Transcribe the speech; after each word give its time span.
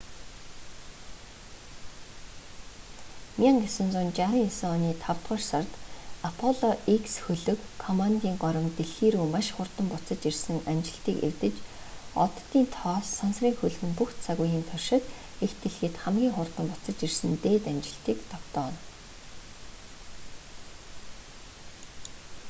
1969 3.37 4.71
оны 4.75 4.91
тавдугаар 5.03 5.41
сард 5.51 5.71
аполло 6.29 6.69
x 7.03 7.05
хөлөг 7.25 7.59
коммандын 7.83 8.35
горимд 8.43 8.73
дэлхий 8.79 9.09
рүү 9.13 9.25
маш 9.35 9.47
хурдан 9.55 9.85
буцаж 9.91 10.21
ирсэн 10.29 10.57
амжилтыг 10.71 11.17
эвдэж 11.27 11.55
оддын 12.25 12.65
тоос 12.77 13.07
сансрын 13.19 13.55
хөлөг 13.57 13.83
нь 13.87 13.97
бүх 13.99 14.09
цаг 14.23 14.37
үеийн 14.43 14.65
туршид 14.69 15.03
эх 15.45 15.51
дэлхийд 15.61 15.95
хамгийн 16.03 16.33
хурдан 16.35 16.65
буцаж 16.71 16.97
ирсэн 17.07 17.31
дээд 17.43 17.63
амжилтыг 17.71 18.17
тогтооно 18.31 18.79